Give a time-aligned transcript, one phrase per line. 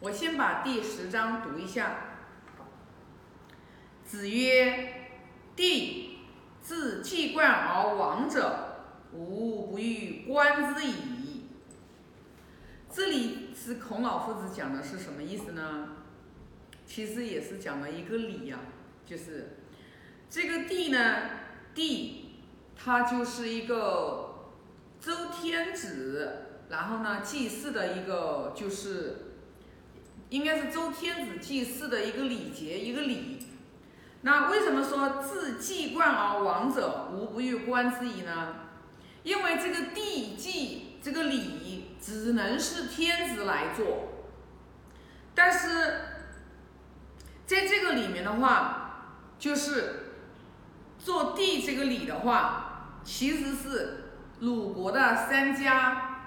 [0.00, 1.96] 我先把第十章读一下。
[4.02, 5.10] 子曰
[5.54, 6.20] ：“帝
[6.62, 8.76] 自既冠而亡者，
[9.12, 10.94] 吾不欲观之矣。”
[12.90, 15.90] 这里是孔老夫子讲的是什么意思呢？
[16.86, 18.58] 其实也是讲了一个理呀、
[19.04, 19.58] 就是
[20.30, 21.28] 这个帝呢，
[21.74, 22.36] 帝
[22.74, 24.54] 他就是一个
[24.98, 29.29] 周天子，然后呢祭祀的一个就是
[30.30, 33.46] 应该是周天子祭祀的一个礼节一个礼。
[34.22, 38.54] 那为什么说自祭冠而亡者，无不欲观之矣呢？
[39.22, 44.08] 因为这个帝祭这个礼只能是天子来做，
[45.34, 46.00] 但是
[47.46, 50.14] 在这个里面的话，就是
[50.98, 56.26] 做帝这个礼的话，其实是鲁国的三家，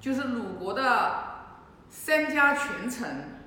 [0.00, 1.27] 就是鲁国的
[1.90, 3.40] 三家群臣，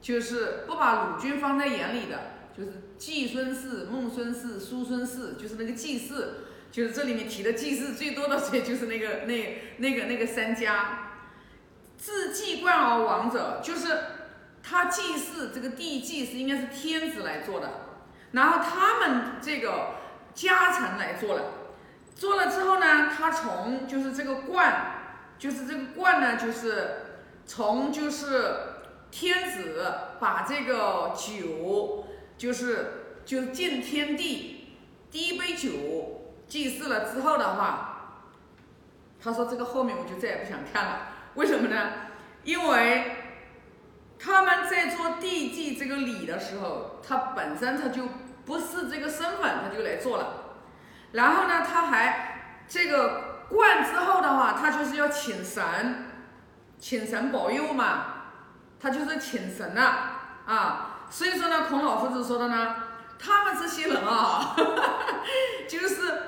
[0.00, 6.40] 就是不把鲁军放在眼里的，就是季孙氏、孟孙氏、叔孙氏，就是那个季氏。
[6.72, 11.12] 就是这里面提的季氏最多的，所 以就是那个那那个那个三家，
[11.96, 13.98] 自季冠而亡者，就是
[14.62, 17.70] 他祭祀这个帝祭是应该是天子来做的，
[18.32, 19.94] 然后他们这个
[20.34, 21.44] 家臣来做了，
[22.14, 27.05] 做了之后呢，他从就是这个冠，就是这个冠呢，就是
[27.46, 28.56] 从就是
[29.10, 29.84] 天子
[30.20, 32.04] 把这个酒，
[32.36, 34.76] 就是就敬天地
[35.10, 35.70] 第一杯酒。
[36.48, 38.20] 祭祀了之后的话，
[39.20, 41.08] 他说这个后面我就再也不想看了。
[41.34, 41.90] 为什么呢？
[42.44, 43.16] 因为
[44.16, 48.04] 他们在做地祭这个礼的时候，他本身他就
[48.44, 50.54] 不是这个身份，他就来做了。
[51.10, 55.64] 然后呢，他还这个冠之后的话，他就是要请神，
[56.78, 58.04] 请神保佑嘛，
[58.80, 59.82] 他就是请神了
[60.46, 61.06] 啊。
[61.10, 62.76] 所以说呢，孔老夫子说的呢，
[63.18, 64.56] 他们这些人啊，
[65.68, 66.22] 就是。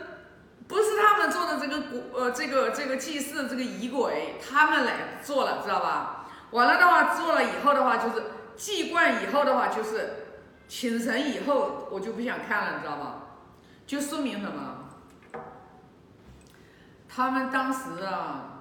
[0.69, 6.27] 不是他们做的这个古呃这个这个祭祀这个仪轨，他们来做了，知道吧？
[6.51, 8.25] 完了的话做了以后的话，就是
[8.55, 10.27] 祭冠以后的话，就是
[10.69, 13.15] 请神以后，我就不想看了，你知道吧？
[13.87, 15.41] 就说明什么？
[17.09, 18.58] 他们当时啊，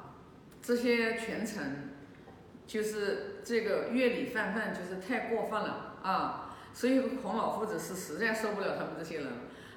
[0.68, 1.94] 这些权臣，
[2.68, 6.58] 就是这个乐理泛泛，就是太过分了啊！
[6.74, 9.28] 所以孔老夫子是实在受不了他们这些人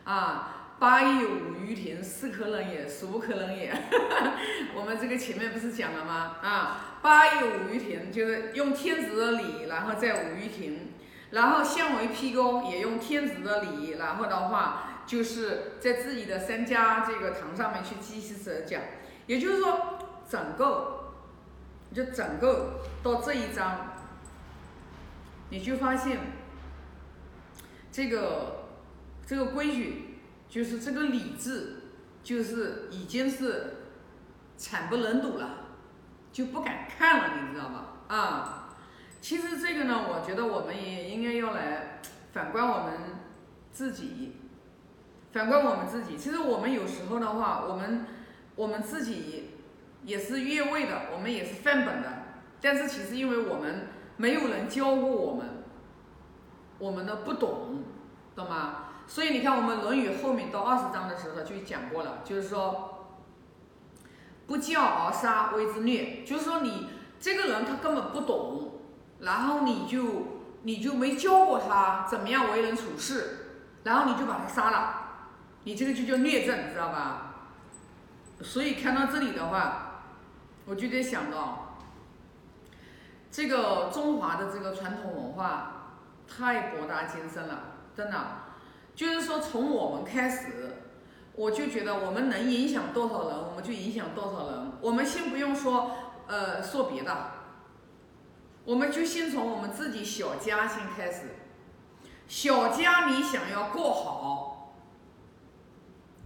[0.02, 0.56] 啊。
[0.80, 3.70] 八佾舞于庭，是可忍也，孰不可忍也？
[4.74, 6.38] 我们这个前面不是讲了吗？
[6.42, 10.88] 啊，八佾舞于庭，就是用天子的礼，然后在舞于庭，
[11.30, 18.80] 然后相为披钩，也用天子的礼，然后的话，就是在自己的三家这个堂上面去祭祀者讲，
[19.26, 19.99] 也就是说，
[20.30, 21.12] 整个
[21.92, 23.88] 就整个到这一章，
[25.50, 26.18] 你就发现
[27.92, 28.68] 这个
[29.26, 30.06] 这个规矩。
[30.50, 31.76] 就是这个理智，
[32.24, 33.84] 就是已经是
[34.56, 35.58] 惨不忍睹了，
[36.32, 37.84] 就不敢看了，你知道吗？
[38.08, 38.74] 啊，
[39.20, 42.00] 其实这个呢，我觉得我们也应该要来
[42.32, 42.94] 反观我们
[43.70, 44.32] 自己，
[45.32, 46.16] 反观我们自己。
[46.16, 48.04] 其实我们有时候的话，我们
[48.56, 49.49] 我们自己
[50.04, 52.08] 也是越位的，我们也是范本的，
[52.60, 55.64] 但是其实因为我们没有人教过我们，
[56.78, 57.84] 我们的不懂，
[58.34, 58.84] 懂吗？
[59.06, 63.08] 所以你看，我们《论语》后面到二十章的时候就讲过了，就是说，
[64.46, 66.88] 不教而杀谓之虐，就是说你
[67.18, 68.80] 这个人他根本不懂，
[69.18, 74.94] 然后你就你就没教过他怎么样为人处事，然后你就把他杀了，
[75.64, 77.26] 你这个就叫虐政，知道吧？
[78.42, 79.89] 所以看到这里的话，
[80.70, 81.78] 我就在想到，
[83.28, 85.96] 这个中华的这个传统文化
[86.28, 88.16] 太博大精深了，真的。
[88.94, 90.76] 就是说，从我们开始，
[91.34, 94.72] 我就觉得我们能影响多少人，我们就影响多少人。
[94.80, 95.90] 我们先不用说，
[96.28, 97.32] 呃，说别的，
[98.64, 101.34] 我们就先从我们自己小家先开始。
[102.28, 104.49] 小家你想要过好，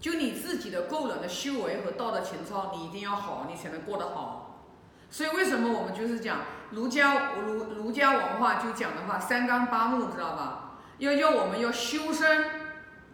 [0.05, 4.67] 就你自己的个人的修为和道德情操，你一定要好，你才能过得好。
[5.09, 6.41] 所以为什么我们就是讲
[6.73, 10.75] 儒家儒儒家文化就讲的话，三纲八目，知道吧？
[10.99, 12.45] 要要我们要修身。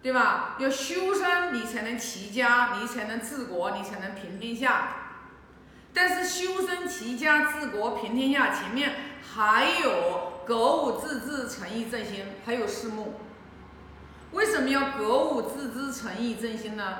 [0.03, 0.57] 对吧？
[0.59, 4.89] 要修身，你才能齐家，你才能治国，你才能平天下。
[5.95, 13.21] 但是修身、齐家、治国、平天下前面还有格物致知、诚意正心，还有四目。
[14.33, 16.99] 为什么要格物致知、诚意正心呢？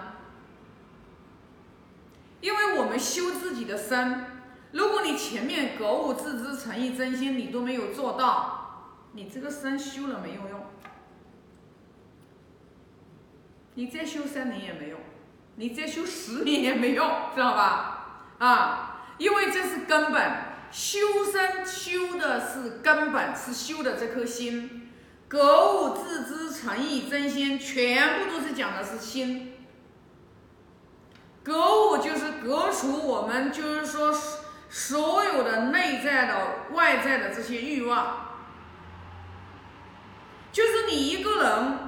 [2.41, 4.25] 因为我们修自己的身，
[4.73, 10.67] 如果你前面格物、致知、诚意、真心你都没有做到，你这个身修了没有用？
[13.75, 14.99] 你再修三年也没用，
[15.57, 18.25] 你再修十年也没用，知道吧？
[18.39, 20.51] 啊，因为这是根本。
[20.73, 24.80] 修身修的是根本，是修的这颗心，
[25.31, 29.53] 格物致知、诚意真心，全部都是讲的是心。
[31.45, 31.55] 格
[31.87, 34.13] 物就是格除我们，就是说
[34.69, 38.27] 所有的内在的、外在的这些欲望。
[40.51, 41.79] 就是你一个人，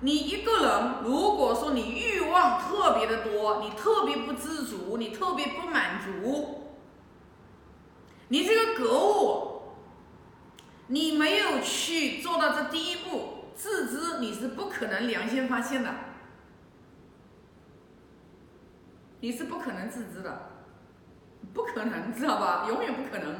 [0.00, 6.72] 你一个人，如果说你欲望特别的多，你特别不知足，你特别不满足。
[8.26, 9.49] 你这个格物，
[10.90, 15.94] 你没有去做到这第一步自知，你是不可能良心发现的，
[19.20, 20.50] 你是不可能自知的，
[21.54, 22.66] 不可能，知道吧？
[22.68, 23.36] 永远不可能。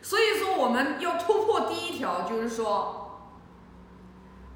[0.00, 3.28] 所以说，我们要突破第一条，就是说，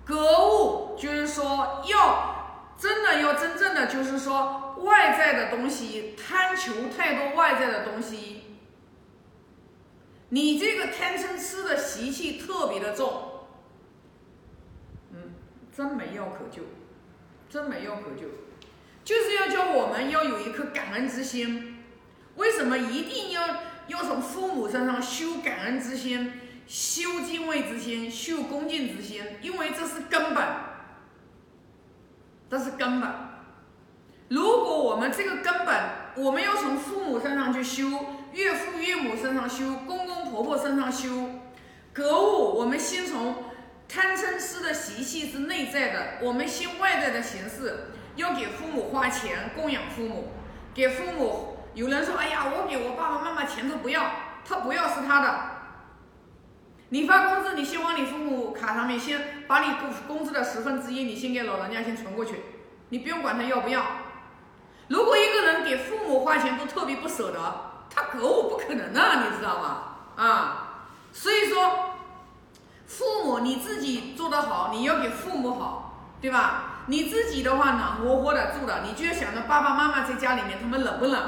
[0.02, 8.43] 格物，就是说要真的要真正的，就是说外在的东西贪求太多外在的东西。
[10.30, 13.46] 你这个贪嗔痴的习气特别的重，
[15.12, 15.34] 嗯，
[15.76, 16.62] 真没药可救，
[17.48, 18.26] 真没药可救，
[19.04, 21.84] 就是要教我们要有一颗感恩之心。
[22.36, 23.46] 为什么一定要
[23.86, 26.32] 要从父母身上修感恩之心、
[26.66, 29.22] 修敬畏之心、修恭敬之心？
[29.40, 30.44] 因为这是根本，
[32.50, 33.08] 这是根本。
[34.30, 38.06] 如果我们这个根本，我们要从父母身上去修。
[38.32, 40.03] 岳父岳母身上修，公公
[40.34, 41.30] 婆婆身上修，
[41.92, 42.58] 格物。
[42.58, 43.36] 我们先从
[43.88, 50.32] 贪嗔痴的习气是内在的，我们先外在的形式，要给父母花钱供养父母，
[50.74, 51.58] 给父母。
[51.74, 54.10] 有人说：“哎呀，我给我爸爸妈妈钱都不要，
[54.44, 55.40] 他不要是他的。”
[56.90, 62.42] 你发工资，你先往你父母卡上面先把你工工资的十分之一，你先给老人家先存过去，
[62.88, 63.84] 你不用管他要不要。
[64.88, 67.70] 如果一个人给父母花钱都特别不舍得。
[67.96, 69.93] 他格物不可能的，你知道吗？
[70.16, 71.96] 啊，所以说，
[72.86, 76.70] 父母你自己做得好，你要给父母好，对吧？
[76.86, 81.22] 你自己的话暖和和的住的，你就要想着爸爸妈妈在家里面他们冷不冷？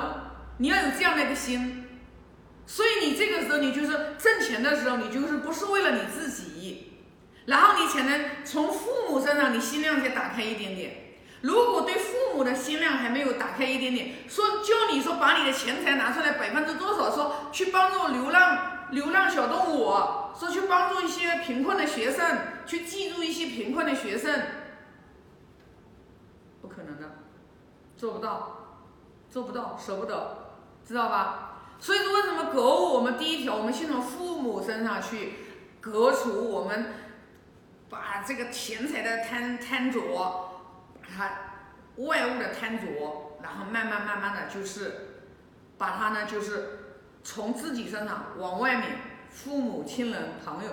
[0.59, 1.83] 你要有这样的一个心。
[2.67, 7.01] 所以你这个时候你就是挣钱的时候，你就是不是为了你自己，
[7.47, 11.03] 然后你才能从父母身上你心量再打开一点点。
[11.43, 19.93] 如果对父母的心量还没有打开一点点，说叫你说把你的钱财拿出来百分之多少，说去帮助流浪流浪小动物，
[20.39, 24.43] 说去帮助一些贫困的学生，去记住一些贫困的学生，
[26.63, 27.17] 不可能的，
[27.97, 28.85] 做不到，
[29.31, 31.63] 做不到，舍不得，知道吧？
[31.79, 32.95] 所以说为什么格物？
[32.95, 35.35] 我们第一条，我们先从父母身上去
[35.81, 36.95] 革除我们
[37.91, 40.01] 把这个钱财的贪贪着。
[41.09, 41.31] 把它
[42.03, 45.23] 外物的贪着，然后慢慢慢慢的就是
[45.79, 46.76] 把它呢，就是
[47.27, 50.71] 从自己身上往外面父母亲人朋友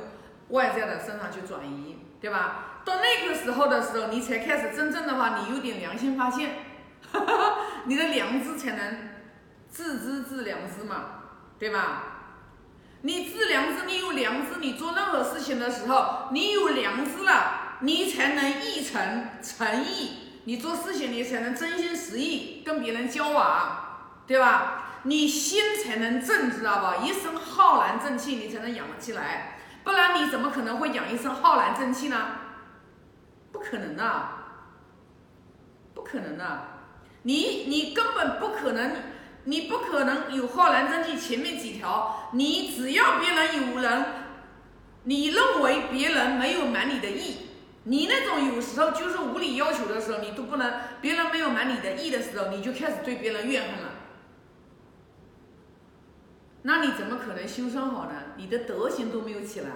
[0.50, 2.82] 外在的身上去转移，对吧？
[2.86, 6.52] 到那个时候的时候，你才开始真正的话，你有点良心发现，
[7.86, 9.10] 你的良知才能
[9.68, 11.06] 自知自良知嘛，
[11.58, 12.04] 对吧？
[13.02, 20.20] 你自良知，你有良知，你做任何事情的时候，你有良知了，你才能意诚诚意。
[20.46, 24.93] 你做事情，你才能真心实意跟别人交往，对吧？
[25.04, 26.98] 你心才能正，知道吧？
[27.04, 32.18] 一身浩然正气，你才能养得起来，不然你怎么可能会养一身浩然正气呢？
[33.52, 34.28] 不可能的，
[35.94, 36.68] 不可能的，
[37.24, 38.96] 你你根本不可能，
[39.44, 41.18] 你不可能有浩然正气。
[41.18, 44.06] 前面几条，你只要别人有人，
[45.04, 47.50] 你认为别人没有满你的意。
[47.84, 53.93] 你那种有时候就是无理要求的时候，你都不能，别人没有满你的意的时候，你就开始对别人怨恨了。
[56.64, 58.12] 那你怎么可能修身好呢？
[58.38, 59.70] 你的德行都没有起来，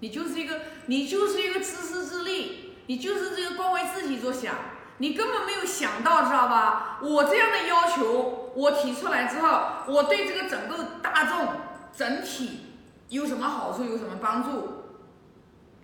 [0.00, 4.54] 你就是一个，你就是一个自私自利，你就是这个光为自己着想，
[4.98, 6.98] 你根本没有想到，知道吧？
[7.02, 11.48] 我这样的要求，我提出来之后，我对这个整个大众
[11.96, 12.60] 整体
[13.08, 14.84] 有什么好处，有什么帮助，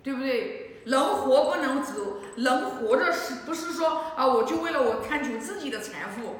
[0.02, 0.82] 对不对？
[0.84, 1.92] 人活不能只
[2.34, 4.26] 人活着是不是说啊？
[4.26, 6.36] 我就为了我贪求自己的财富，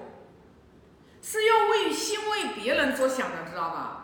[1.22, 3.98] 是要为先为别人着想的，知道吧？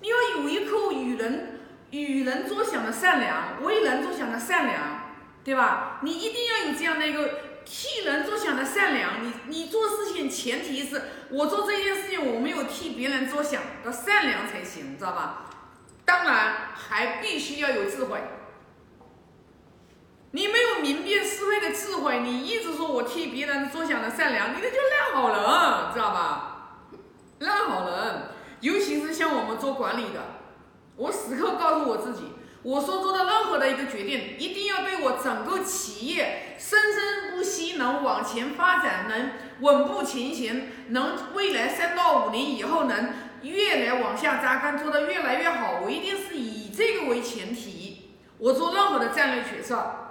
[0.00, 1.60] 你要有一颗与人
[1.90, 4.80] 与人着想的善良，为人着想的善良，
[5.44, 5.98] 对吧？
[6.02, 15.50] 你一定要有这样的一个替人着想的善良，你你做事情前提是我做这件事情我没有替别人着想的善良才行，知道吧？
[16.04, 18.18] 当然还必须要有智慧。
[20.38, 26.84] 你没有明辨是非的智慧，你一直说我替别人着想的善良，你那就烂好人，知道吧？
[27.40, 28.28] 烂好人，
[28.60, 30.20] 尤其是像我们做管理的，
[30.94, 45.80] 我时刻告诉我自己，我所做的任何的一个决定，一定要对我整个企业生生不息，能往前发展，能稳步前行，能未来三到五年以后能越来往下扎根，做得越来越好。
[45.82, 50.04] 我一定是以这个为前提，我做任何的战略决策。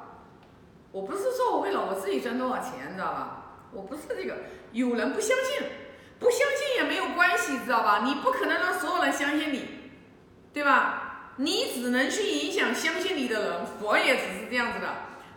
[0.98, 3.44] 我不是说我为了我自己赚多少钱，你知道吧？
[3.72, 4.34] 我不是这个。
[4.72, 5.68] 有人不相信，
[6.18, 8.01] 不相信也没有关系，知道吧？
[8.04, 9.63] 你不可能让所有人相信你，
[10.51, 11.34] 对吧？
[11.36, 13.66] 你只能去影响相信你的人。
[13.80, 14.88] 佛也只是这样子的，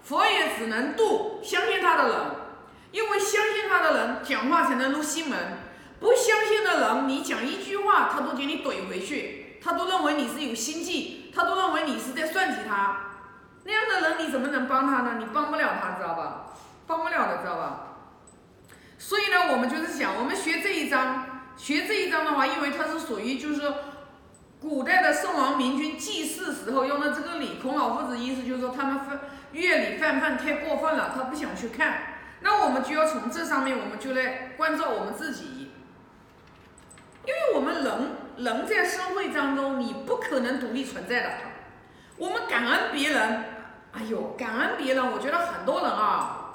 [0.03, 2.19] 佛也只能度相信他的人，
[2.93, 5.39] 因为相信他的人讲话才能入心门。
[6.01, 13.09] 不相信的人，你讲一句话，他都给你怼回去，他都认为你是有心计，他都认为你是在算计他。
[13.65, 15.17] 那样的人你怎么能帮他呢？
[15.19, 16.47] 你帮不了他，知道吧？
[16.87, 17.87] 帮不了的，知道吧？
[18.99, 23.73] 所以呢，我们就是想，我们学这一章，学这一章的话，因为它是属于就是
[24.61, 27.59] 古代的圣王明君祭祀时候用的这个礼。
[27.63, 29.21] 孔老夫子意思就是说，他们犯
[29.53, 32.03] 乐礼泛泛太过分了，他不想去看。
[32.41, 35.71] 那我们就要从这上面，我们就来关照我们自己，
[37.27, 41.31] 因为我们人人在社会当中，你不可能独立存在的。
[42.17, 43.45] 我们感恩别人，
[43.93, 46.55] 哎呦，感恩别人，我觉得很多人啊，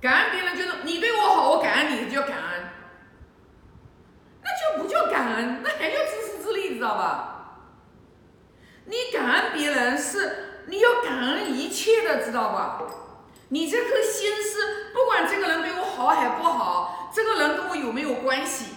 [0.00, 2.68] 感恩别人就是你对我好，我感恩你，就叫感恩，
[4.42, 7.60] 那就不叫感恩，那还叫自私自利，知道吧？
[8.86, 12.82] 你感恩别人是你要感恩一切的，知道吧？
[13.48, 18.74] 你这颗心是不管这个人对我好还不好，这个人跟我有没有关系，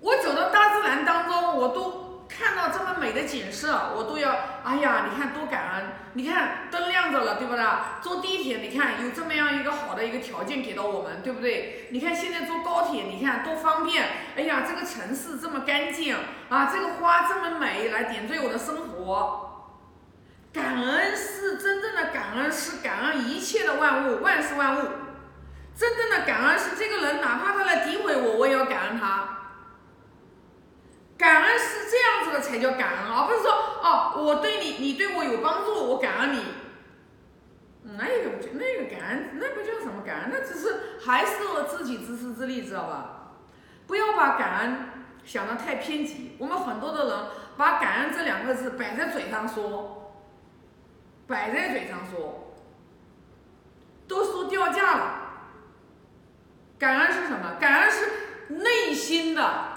[0.00, 2.01] 我走到大自然当中，我都。
[2.38, 4.34] 看到这么美的景色，我都要，
[4.64, 5.92] 哎呀，你看多感恩！
[6.14, 7.64] 你看灯亮着了，对不对？
[8.00, 11.88] 坐地铁，你看有这么样一个好的一个条件给到我们，对不对？
[11.90, 14.08] 你看现在坐高铁，你看多方便！
[14.36, 16.16] 哎呀，这个城市这么干净
[16.48, 19.48] 啊，这个花这么美，来点缀我的生活。
[20.52, 24.88] 感恩是真正的感恩，是感恩一切的万物，万事万物。
[25.74, 29.38] 真正的感恩是这个人，哪怕他来诋毁我，我也要感恩他。
[31.16, 32.21] 感恩是这样
[32.52, 36.44] 才叫感恩，而不是说哦，我对你，你对我有帮助，我感恩你。
[37.96, 43.32] 那个不那个感恩，那不叫什么感恩，那只是还是我自己自私自利，知道吧？
[43.86, 44.76] 不要把感恩
[45.24, 46.36] 想的太偏激。
[46.38, 47.18] 我们很多的人
[47.56, 50.12] 把感恩这两个字摆在嘴上说，
[51.26, 52.52] 摆在嘴上说，
[54.06, 55.22] 都说掉价了。
[56.78, 57.56] 感恩是什么？
[57.58, 59.71] 感恩是内心的。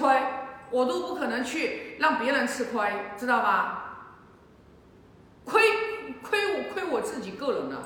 [0.00, 0.22] 亏，
[0.70, 3.82] 我都不可能去让别人吃亏，知道吧？
[5.44, 5.62] 亏
[6.22, 7.76] 亏我亏我自己个人的，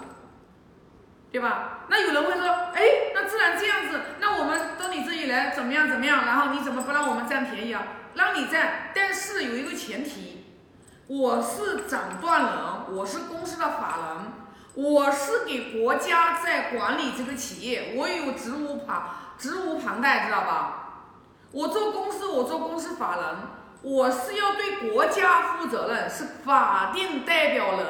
[1.31, 1.81] 对吧？
[1.89, 2.83] 那有人会说，哎，
[3.15, 6.25] 那自然这样子，那我们到你这里来怎么样怎么样？
[6.25, 7.83] 然后你怎么不让我们占便宜啊？
[8.15, 10.47] 让你占，但是有一个前提，
[11.07, 14.33] 我是掌断人，我是公司的法人，
[14.75, 20.90] 我是给国家在管理这个企业，我有职务旁职务旁贷，知道吧？
[21.53, 23.37] 我做公司，我做公司法人，
[23.83, 27.87] 我是要对国家负责任，是法定代表人。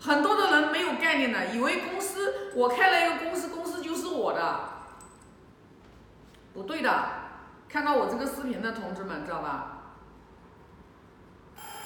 [0.00, 4.60] 很多的人没有概念的，以为公司我开了一个公司，公司就是我的，
[6.52, 7.08] 不对的。
[7.68, 9.70] 看到我这个视频的同志们，知道吧？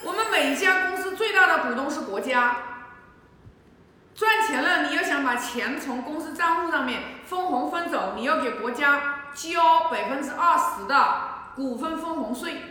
[0.04, 2.56] 我们每一家公司最大的股东是国家，
[5.28, 7.02] 把钱从公司账户上面。
[7.26, 10.94] 分红分走，你要给国家交百分之二十的
[11.54, 12.62] 股份分红税。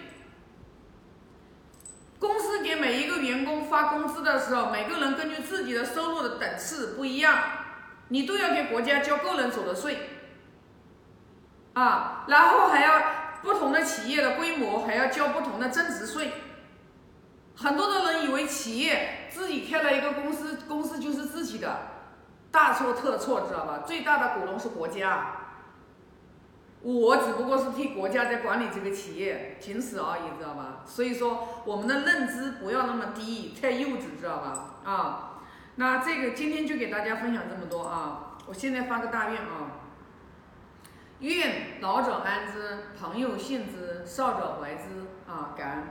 [2.18, 7.38] 公司给每一个员工发工资的时候，每个人根据自己的收入的等次不一样，
[8.08, 10.10] 你都要给国家交个人所得税。
[11.74, 13.04] 啊，然后还要
[13.44, 16.32] 不同的企业的规模还要交不同的增值税。
[17.56, 21.97] 很多的人以为企业自己开了一个公司，公司就是自己的。
[22.58, 23.84] 大错特错，知道吧？
[23.86, 25.28] 最大的股东是国家，
[26.82, 30.82] 我只不过是替国家在管理这个企业，仅此而已，知道吧？
[30.84, 34.70] 所以说，我们的认知不要那么低，太幼稚，知道吧？
[34.84, 35.34] 啊，
[35.76, 38.38] 那这个今天就给大家分享这么多啊！
[38.48, 39.78] 我现在发个大愿啊，
[41.20, 45.54] 愿老者安之，朋友信之，少者怀之啊！
[45.56, 45.84] 感恩。